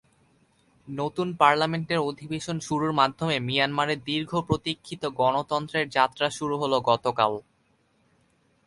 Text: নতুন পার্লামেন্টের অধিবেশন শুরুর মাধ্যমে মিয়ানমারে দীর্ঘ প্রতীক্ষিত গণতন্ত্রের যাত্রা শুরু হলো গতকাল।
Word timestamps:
নতুন 0.87 1.27
পার্লামেন্টের 1.33 1.99
অধিবেশন 2.09 2.57
শুরুর 2.59 2.93
মাধ্যমে 2.93 3.35
মিয়ানমারে 3.39 3.95
দীর্ঘ 4.07 4.31
প্রতীক্ষিত 4.47 5.03
গণতন্ত্রের 5.19 5.85
যাত্রা 5.89 6.27
শুরু 6.29 6.55
হলো 6.57 6.77
গতকাল। 6.89 7.31